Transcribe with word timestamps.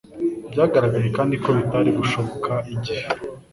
Byagaragaye 0.51 1.07
kandi 1.17 1.35
ko 1.43 1.49
bitari 1.57 1.89
gushobokera 1.99 2.57
igihe 2.75 3.05